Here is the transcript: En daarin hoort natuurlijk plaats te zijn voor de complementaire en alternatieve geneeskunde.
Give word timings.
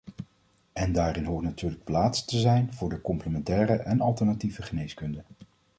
En 0.73 0.91
daarin 0.91 1.25
hoort 1.25 1.43
natuurlijk 1.43 1.83
plaats 1.83 2.25
te 2.25 2.39
zijn 2.39 2.73
voor 2.73 2.89
de 2.89 3.01
complementaire 3.01 3.73
en 3.73 4.01
alternatieve 4.01 4.61
geneeskunde. 4.61 5.23